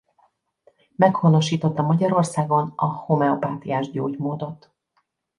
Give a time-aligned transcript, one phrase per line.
[0.95, 4.71] Meghonosította Magyarországon a homeopátiás gyógymódot.